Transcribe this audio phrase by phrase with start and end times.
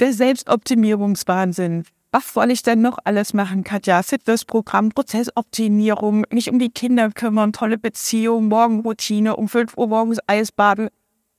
[0.00, 1.84] der Selbstoptimierungswahnsinn.
[2.12, 4.02] Was soll ich denn noch alles machen, Katja?
[4.02, 10.88] Fitnessprogramm, Prozessoptimierung, mich um die Kinder kümmern, tolle Beziehung, Morgenroutine, um 5 Uhr morgens Eisbaden.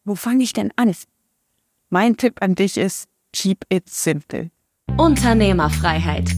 [0.04, 0.96] Wo fange ich denn an?
[1.90, 4.52] Mein Tipp an dich ist, keep it simple.
[4.98, 6.30] Unternehmerfreiheit.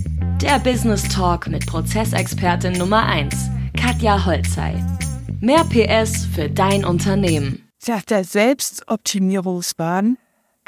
[0.42, 4.82] Der Business Talk mit Prozessexpertin Nummer 1, Katja Holzei.
[5.42, 7.70] Mehr PS für dein Unternehmen.
[7.84, 10.18] Ja, der Selbstoptimierungswahn,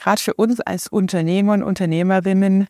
[0.02, 2.68] gerade für uns als Unternehmer und Unternehmerinnen,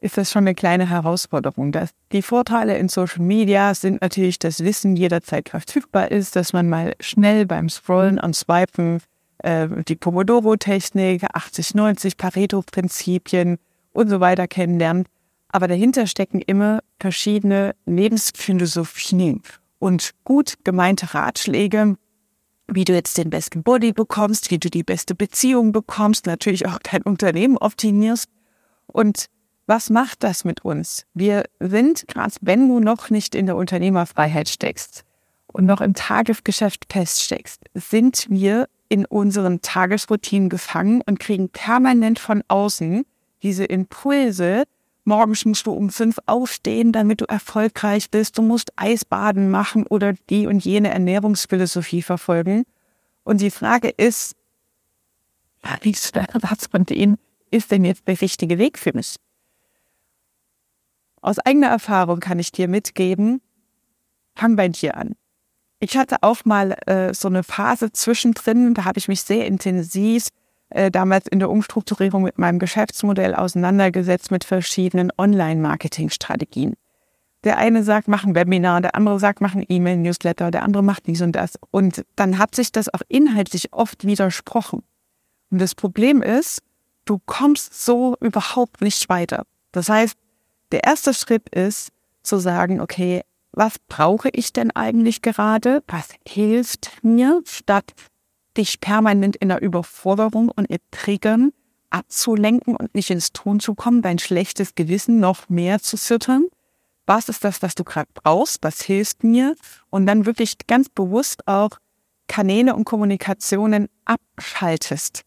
[0.00, 1.72] ist das schon eine kleine Herausforderung.
[1.72, 6.68] Das, die Vorteile in Social Media sind natürlich, dass Wissen jederzeit verfügbar ist, dass man
[6.68, 9.00] mal schnell beim Scrollen und Swipen
[9.38, 13.58] äh, die Pomodoro-Technik, 80-90, Pareto-Prinzipien
[13.92, 15.08] und so weiter kennenlernt.
[15.48, 19.42] Aber dahinter stecken immer verschiedene Lebensphilosophien
[19.78, 21.96] und gut gemeinte Ratschläge,
[22.68, 26.78] wie du jetzt den besten Body bekommst, wie du die beste Beziehung bekommst, natürlich auch
[26.78, 28.28] dein Unternehmen optimierst.
[28.86, 29.26] Und
[29.66, 31.04] was macht das mit uns?
[31.14, 35.04] Wir sind, gerade wenn du noch nicht in der Unternehmerfreiheit steckst
[35.46, 42.42] und noch im Tagesgeschäft feststeckst, sind wir in unseren Tagesroutinen gefangen und kriegen permanent von
[42.48, 43.04] außen
[43.42, 44.64] diese Impulse.
[45.08, 48.36] Morgens musst du um fünf aufstehen, damit du erfolgreich bist.
[48.36, 52.64] Du musst Eisbaden machen oder die und jene Ernährungsphilosophie verfolgen.
[53.24, 54.36] Und die Frage ist,
[55.62, 57.16] was von denen
[57.50, 59.16] ist denn jetzt der richtige Weg für mich?
[61.22, 63.40] Aus eigener Erfahrung kann ich dir mitgeben,
[64.36, 65.14] fang bei dir an.
[65.80, 70.28] Ich hatte auch mal äh, so eine Phase zwischendrin, da habe ich mich sehr intensiv
[70.70, 76.74] äh, damals in der Umstrukturierung mit meinem Geschäftsmodell auseinandergesetzt mit verschiedenen Online-Marketing-Strategien.
[77.44, 81.06] Der eine sagt, mach ein Webinar, der andere sagt, mach ein E-Mail-Newsletter, der andere macht
[81.06, 81.54] dies und das.
[81.70, 84.82] Und dann hat sich das auch inhaltlich oft widersprochen.
[85.50, 86.62] Und das Problem ist,
[87.04, 89.44] du kommst so überhaupt nicht weiter.
[89.72, 90.16] Das heißt,
[90.72, 91.90] der erste Schritt ist
[92.22, 95.82] zu sagen, okay, was brauche ich denn eigentlich gerade?
[95.86, 97.94] Was hilft mir, statt
[98.58, 101.52] dich permanent in der Überforderung und in Triggern
[101.90, 106.46] abzulenken und nicht ins Tun zu kommen, dein schlechtes Gewissen noch mehr zu füttern?
[107.06, 108.58] Was ist das, was du gerade brauchst?
[108.60, 109.54] Was hilft mir?
[109.88, 111.70] Und dann wirklich ganz bewusst auch
[112.26, 115.24] Kanäle und Kommunikationen abschaltest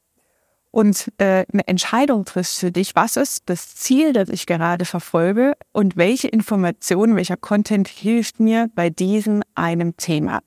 [0.71, 5.53] und äh, eine Entscheidung triffst für dich, was ist das Ziel, das ich gerade verfolge
[5.73, 10.39] und welche Informationen, welcher Content hilft mir bei diesem einem Thema.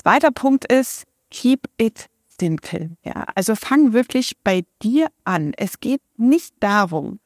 [0.00, 2.08] Zweiter Punkt ist, keep it
[2.40, 2.90] simple.
[3.04, 5.52] Ja, also fang wirklich bei dir an.
[5.56, 7.20] Es geht nicht darum,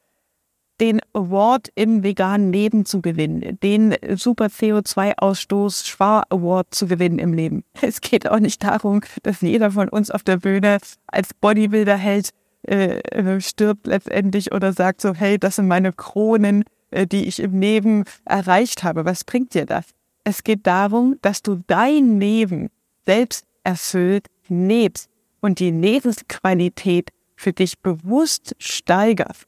[0.79, 7.33] den Award im veganen Leben zu gewinnen, den Super CO2-Ausstoß Schwar Award zu gewinnen im
[7.33, 7.63] Leben.
[7.81, 12.31] Es geht auch nicht darum, dass jeder von uns auf der Bühne als Bodybuilder hält,
[12.67, 17.39] äh, äh, stirbt letztendlich oder sagt so, hey, das sind meine Kronen, äh, die ich
[17.39, 19.05] im Leben erreicht habe.
[19.05, 19.85] Was bringt dir das?
[20.23, 22.69] Es geht darum, dass du dein Leben
[23.05, 25.09] selbst erfüllt lebst
[25.41, 29.45] und die Lebensqualität für dich bewusst steigerst.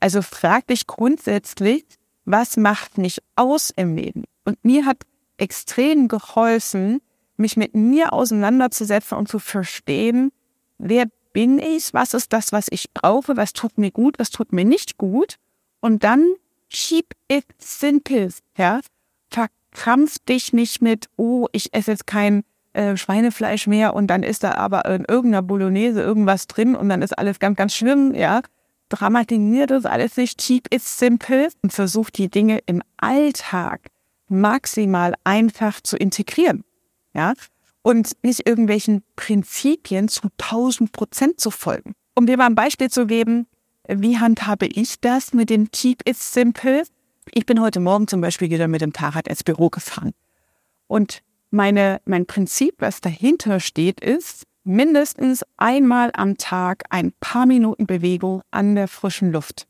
[0.00, 1.84] Also frag dich grundsätzlich,
[2.24, 4.24] was macht mich aus im Leben?
[4.44, 4.98] Und mir hat
[5.36, 7.00] extrem geholfen,
[7.36, 10.30] mich mit mir auseinanderzusetzen und zu verstehen,
[10.78, 14.52] wer bin ich, was ist das, was ich brauche, was tut mir gut, was tut
[14.52, 15.36] mir nicht gut.
[15.80, 16.34] Und dann
[16.70, 18.80] keep it simple, ja.
[19.30, 22.44] Verkrampf dich nicht mit, oh, ich esse jetzt kein
[22.74, 27.02] äh, Schweinefleisch mehr und dann ist da aber in irgendeiner Bolognese irgendwas drin und dann
[27.02, 28.42] ist alles ganz, ganz schlimm, ja
[28.88, 33.88] dramatisiert das alles nicht, keep it simple und versucht die Dinge im Alltag
[34.28, 36.64] maximal einfach zu integrieren.
[37.14, 37.34] Ja?
[37.82, 41.94] Und nicht irgendwelchen Prinzipien zu 1000 Prozent zu folgen.
[42.14, 43.46] Um dir mal ein Beispiel zu geben,
[43.86, 46.84] wie handhabe ich das mit dem Keep it simple?
[47.32, 50.12] Ich bin heute Morgen zum Beispiel wieder mit dem Fahrrad ins Büro gefahren.
[50.86, 51.22] Und
[51.54, 58.42] meine, mein Prinzip, was dahinter steht, ist, mindestens einmal am Tag ein paar Minuten Bewegung
[58.50, 59.66] an der frischen Luft.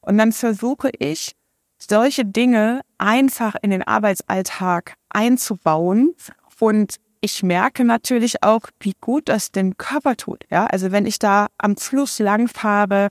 [0.00, 1.32] Und dann versuche ich,
[1.78, 6.14] solche Dinge einfach in den Arbeitsalltag einzubauen.
[6.58, 10.44] Und ich merke natürlich auch, wie gut das dem Körper tut.
[10.50, 13.08] Ja, also wenn ich da am Fluss lang fahre,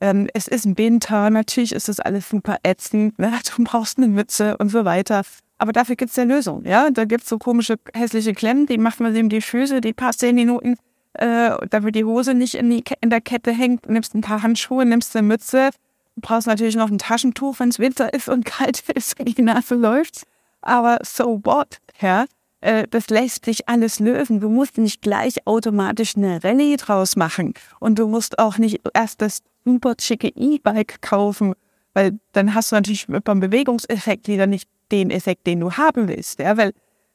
[0.00, 3.32] ähm, es ist Winter, natürlich ist das alles super ätzend, ne?
[3.56, 5.22] du brauchst eine Mütze und so weiter.
[5.60, 6.64] Aber dafür gibt's ja Lösungen.
[6.64, 6.90] Ja?
[6.90, 10.34] Da gibt's so komische, hässliche Klemmen, die macht man ihm die Füße, die passt zehn
[10.34, 10.76] Minuten,
[11.14, 14.86] äh, damit die Hose nicht in, die, in der Kette hängt, nimmst ein paar Handschuhe,
[14.86, 15.70] nimmst eine Mütze,
[16.16, 19.74] brauchst natürlich noch ein Taschentuch, wenn es Winter ist und kalt ist und die Nase
[19.74, 20.22] läuft.
[20.62, 21.78] Aber so what?
[22.00, 22.24] Ja?
[22.60, 24.40] äh, das lässt sich alles lösen.
[24.40, 29.22] Du musst nicht gleich automatisch eine Rallye draus machen und du musst auch nicht erst
[29.22, 31.54] das super schicke E-Bike kaufen,
[32.00, 36.38] weil dann hast du natürlich beim Bewegungseffekt wieder nicht den Effekt, den du haben willst.
[36.38, 36.72] Ja, weil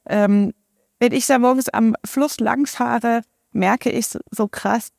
[0.07, 0.53] ähm,
[0.99, 3.21] wenn ich da morgens am Fluss lang fahre,
[3.51, 4.89] merke ich so krass,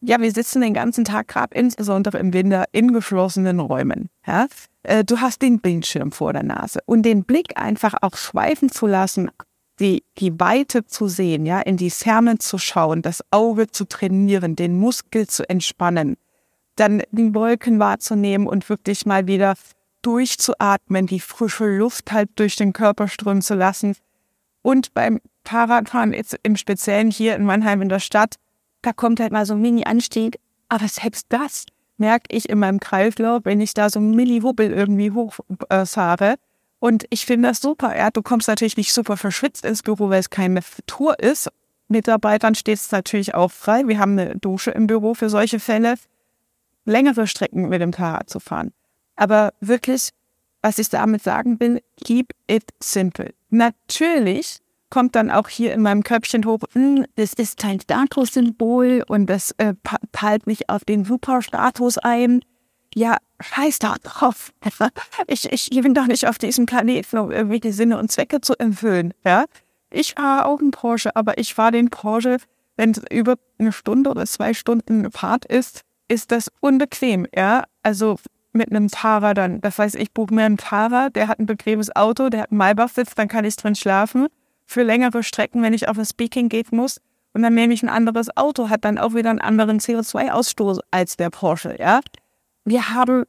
[0.00, 4.10] ja, wir sitzen den ganzen Tag, gerade insbesondere im Winter, in geschlossenen Räumen.
[4.26, 4.48] Ja?
[4.82, 8.88] Äh, du hast den Bildschirm vor der Nase und den Blick einfach auch schweifen zu
[8.88, 9.30] lassen,
[9.78, 14.56] die, die Weite zu sehen, ja, in die Ferne zu schauen, das Auge zu trainieren,
[14.56, 16.16] den Muskel zu entspannen,
[16.76, 19.54] dann die Wolken wahrzunehmen und wirklich mal wieder
[20.02, 23.94] durchzuatmen, die frische Luft halt durch den Körper strömen zu lassen.
[24.62, 28.36] Und beim Fahrradfahren, jetzt im Speziellen hier in Mannheim in der Stadt,
[28.82, 30.38] da kommt halt mal so ein Mini-Anstieg.
[30.68, 31.66] Aber selbst das
[31.98, 36.32] merke ich in meinem Kreislauf, wenn ich da so ein Milli-Wubbel irgendwie hochfahre.
[36.32, 36.36] Äh,
[36.80, 37.96] und ich finde das super.
[37.96, 41.48] Ja, du kommst natürlich nicht super verschwitzt ins Büro, weil es keine Tour ist.
[41.88, 43.86] Mitarbeitern steht es natürlich auch frei.
[43.86, 45.94] Wir haben eine Dusche im Büro für solche Fälle,
[46.84, 48.72] längere Strecken mit dem Fahrrad zu fahren.
[49.16, 50.10] Aber wirklich,
[50.62, 53.34] was ich damit sagen will, keep it simple.
[53.50, 54.58] Natürlich
[54.90, 59.52] kommt dann auch hier in meinem Köpfchen hoch, hm, das ist kein Statussymbol und das
[59.56, 59.74] äh,
[60.12, 62.42] peilt mich auf den Superstatus ein.
[62.94, 64.52] Ja, scheiß da drauf.
[65.28, 68.54] Ich, ich bin doch nicht auf diesem Planeten, um irgendwie die Sinne und Zwecke zu
[68.58, 69.14] erfüllen.
[69.24, 69.46] Ja?
[69.90, 72.36] Ich fahre auch einen Porsche, aber ich fahre den Porsche,
[72.76, 77.26] wenn es über eine Stunde oder zwei Stunden Fahrt ist, ist das unbequem.
[77.34, 78.16] Ja, also
[78.52, 81.94] mit einem Fahrer dann, das heißt, ich buche mir einen Fahrer, der hat ein bequemes
[81.96, 84.26] Auto, der hat einen Maybach-Sitz, dann kann ich drin schlafen
[84.66, 87.00] für längere Strecken, wenn ich auf ein Speaking gehen muss.
[87.32, 91.16] Und dann nehme ich ein anderes Auto, hat dann auch wieder einen anderen CO2-Ausstoß als
[91.16, 92.00] der Porsche, ja.
[92.64, 93.24] Wir haben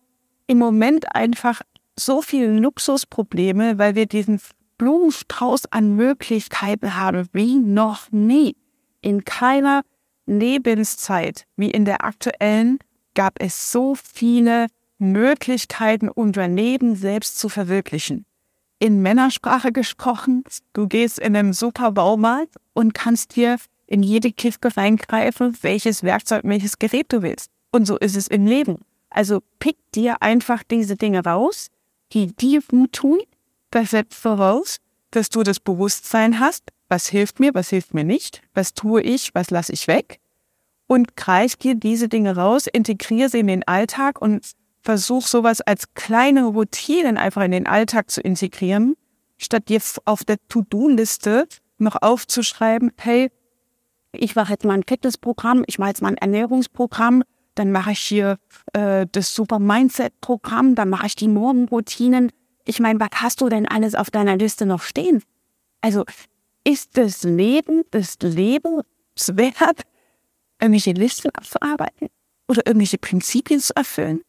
[0.47, 1.61] im Moment einfach
[1.97, 4.41] so viele Luxusprobleme, weil wir diesen
[4.77, 8.57] Blumenstrauß an Möglichkeiten haben wie noch nie.
[9.01, 9.83] In keiner
[10.25, 12.79] Lebenszeit wie in der aktuellen
[13.15, 14.67] gab es so viele
[14.97, 18.25] Möglichkeiten, unser Leben selbst zu verwirklichen
[18.83, 20.43] in Männersprache gesprochen.
[20.73, 23.55] Du gehst in einen super Baumarkt und kannst dir
[23.87, 27.49] in jede Kiste reingreifen, welches Werkzeug, welches Gerät du willst.
[27.71, 28.79] Und so ist es im Leben.
[29.09, 31.69] Also pick dir einfach diese Dinge raus,
[32.11, 33.19] die dir gut tun.
[33.71, 34.79] Das setzt voraus,
[35.11, 39.33] dass du das Bewusstsein hast, was hilft mir, was hilft mir nicht, was tue ich,
[39.33, 40.19] was lasse ich weg.
[40.87, 44.45] Und greif dir diese Dinge raus, integriere sie in den Alltag und
[44.81, 48.95] versuch sowas als kleine Routinen einfach in den Alltag zu integrieren,
[49.37, 51.47] statt jetzt auf der To-Do-Liste
[51.77, 53.31] noch aufzuschreiben, hey,
[54.11, 57.23] ich mache jetzt mal ein Fitnessprogramm, ich mache jetzt mal ein Ernährungsprogramm,
[57.55, 58.37] dann mache ich hier
[58.73, 62.31] äh, das Super Mindset-Programm, dann mache ich die Morgenroutinen.
[62.65, 65.23] Ich meine, was hast du denn alles auf deiner Liste noch stehen?
[65.81, 66.05] Also
[66.63, 68.81] ist das Leben das Leben
[69.27, 69.81] wert,
[70.59, 72.09] irgendwelche Listen abzuarbeiten
[72.47, 74.21] oder irgendwelche Prinzipien zu erfüllen?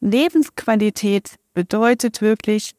[0.00, 2.74] Lebensqualität bedeutet wirklich,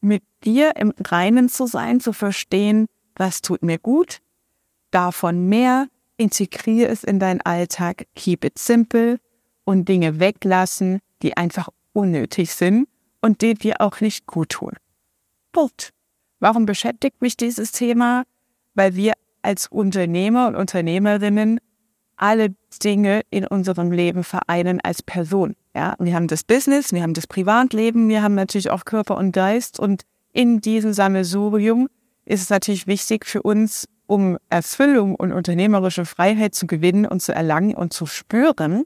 [0.00, 2.86] mit dir im Reinen zu sein, zu verstehen,
[3.16, 4.20] was tut mir gut,
[4.90, 9.18] davon mehr, integriere es in deinen Alltag, keep it simple
[9.64, 12.86] und Dinge weglassen, die einfach unnötig sind
[13.20, 14.72] und die dir auch nicht gut tun.
[15.52, 15.92] Punkt.
[16.44, 18.24] Warum beschäftigt mich dieses Thema?
[18.74, 21.58] Weil wir als Unternehmer und Unternehmerinnen
[22.16, 25.56] alle Dinge in unserem Leben vereinen als Person.
[25.74, 29.32] Ja, wir haben das Business, wir haben das Privatleben, wir haben natürlich auch Körper und
[29.32, 30.02] Geist und
[30.34, 31.88] in diesem Sammelsurium
[32.26, 37.34] ist es natürlich wichtig für uns, um Erfüllung und unternehmerische Freiheit zu gewinnen und zu
[37.34, 38.84] erlangen und zu spüren,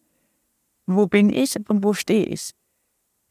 [0.86, 2.52] wo bin ich und wo stehe ich.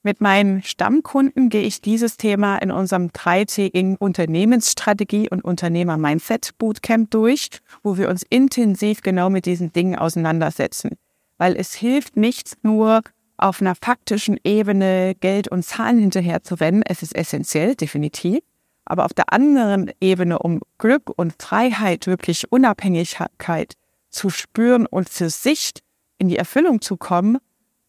[0.08, 7.50] Mit meinen Stammkunden gehe ich dieses Thema in unserem dreitägigen Unternehmensstrategie und Unternehmer-Mindset-Bootcamp durch,
[7.84, 10.92] wo wir uns intensiv genau mit diesen Dingen auseinandersetzen.
[11.38, 13.02] Weil es hilft nichts nur,
[13.36, 16.84] auf einer faktischen Ebene Geld und Zahlen hinterher zu rennen.
[16.88, 18.40] Es ist essentiell, definitiv.
[18.86, 23.74] Aber auf der anderen Ebene, um Glück und Freiheit, wirklich Unabhängigkeit
[24.10, 25.74] zu spüren und für sich
[26.18, 27.40] in die Erfüllung zu kommen,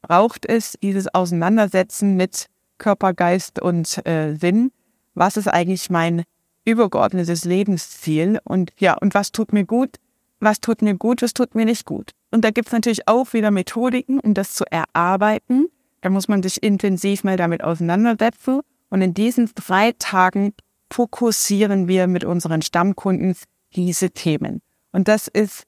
[0.03, 2.47] braucht es dieses Auseinandersetzen mit
[2.79, 4.71] Körper, Geist und äh, Sinn.
[5.15, 6.23] Was ist eigentlich mein
[6.65, 8.39] übergeordnetes Lebensziel?
[8.45, 9.97] Und ja, und was tut mir gut?
[10.41, 11.23] Was tut mir gut?
[11.23, 12.13] Was tut mir nicht gut?
[12.31, 15.69] Und da gibt es natürlich auch wieder Methodiken, um das zu erarbeiten.
[16.01, 18.61] Da muss man sich intensiv mal damit auseinandersetzen.
[18.91, 20.55] Und in diesen drei Tagen
[20.91, 23.35] fokussieren wir mit unseren Stammkunden
[23.75, 24.63] diese Themen.
[24.93, 25.65] Und das ist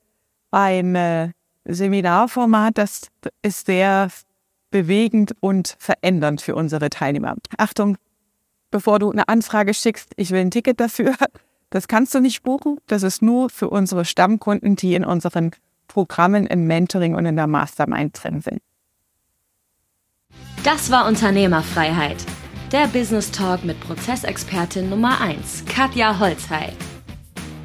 [0.50, 1.30] ein äh,
[1.74, 3.08] Seminarformat, das
[3.42, 4.08] ist sehr
[4.70, 7.36] bewegend und verändernd für unsere Teilnehmer.
[7.58, 7.96] Achtung,
[8.70, 11.14] bevor du eine Anfrage schickst, ich will ein Ticket dafür.
[11.70, 12.78] Das kannst du nicht buchen.
[12.88, 15.52] Das ist nur für unsere Stammkunden, die in unseren
[15.86, 18.60] Programmen im Mentoring und in der Mastermind drin sind.
[20.64, 22.18] Das war Unternehmerfreiheit.
[22.72, 26.72] Der Business Talk mit Prozessexpertin Nummer 1, Katja Holzhey.